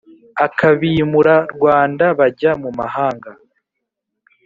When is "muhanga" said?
2.61-3.31